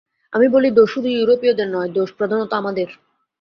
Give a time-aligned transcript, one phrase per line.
[0.33, 2.87] আমি বলি, দোষ শুধু ইউরোপীয়দের নয়, দোষ প্রধানত আমাদের।